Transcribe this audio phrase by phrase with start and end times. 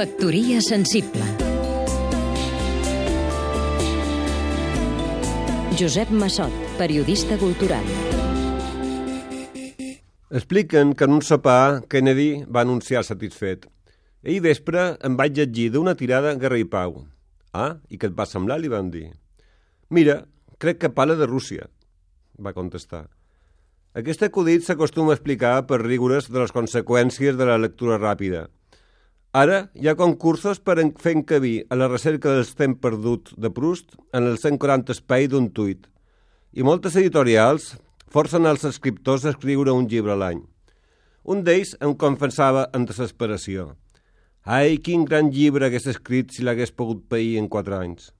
[0.00, 1.26] Factoria sensible
[5.76, 7.84] Josep Massot, periodista cultural
[10.30, 13.66] Expliquen que en un sopar Kennedy va anunciar satisfet.
[14.24, 17.02] Ahir vespre em vaig llegir d'una tirada Guerra i Pau.
[17.52, 18.56] Ah, i què et va semblar?
[18.56, 19.10] li van dir.
[19.90, 20.22] Mira,
[20.56, 21.68] crec que parla de Rússia,
[22.40, 23.02] va contestar.
[23.92, 28.46] Aquest acudit s'acostuma a explicar per rigores de les conseqüències de la lectura ràpida.
[29.30, 33.94] Ara hi ha concursos per fer encabir a la recerca del temps perdut de Proust
[34.12, 35.86] en el 140 espai d'un tuit.
[36.50, 37.76] I moltes editorials
[38.10, 40.42] forcen els escriptors a escriure un llibre a l'any.
[41.22, 43.76] Un d'ells em confessava en desesperació.
[44.42, 48.10] Ai, quin gran llibre hagués escrit si l'hagués pogut pair en quatre anys.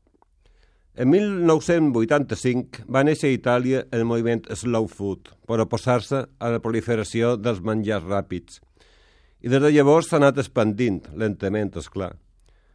[0.95, 7.35] En 1985 va néixer a Itàlia el moviment Slow Food per oposar-se a la proliferació
[7.35, 8.63] dels menjars ràpids.
[9.41, 12.12] I des de llavors s'ha anat expandint, lentament, és clar.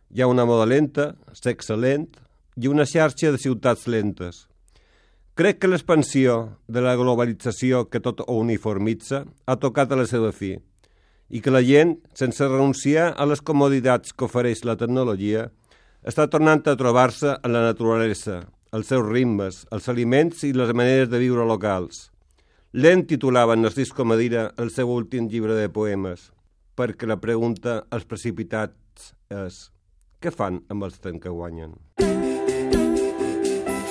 [0.10, 2.08] Hi ha una moda lenta, sexe lent
[2.58, 4.46] i una xarxa de ciutats lentes.
[5.36, 10.32] Crec que l'expansió de la globalització que tot ho uniformitza ha tocat a la seva
[10.32, 10.56] fi
[11.30, 15.48] i que la gent, sense renunciar a les comoditats que ofereix la tecnologia,
[16.06, 21.10] està tornant a trobar-se en la naturalesa, els seus ritmes, els aliments i les maneres
[21.10, 22.12] de viure locals.
[22.74, 26.30] Lent titulava Narcís Comadira el seu últim llibre de poemes,
[26.76, 29.62] perquè la pregunta als precipitats és
[30.22, 31.76] què fan amb els temps que guanyen?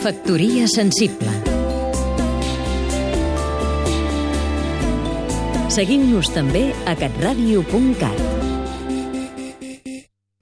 [0.05, 1.33] Factoria sensible
[5.75, 8.34] Seguim-nos també a catradio.cat